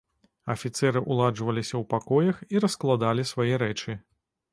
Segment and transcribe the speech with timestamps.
[0.53, 3.97] Афіцэры ўладжваліся ў пакоях і раскладалі свае рэчы.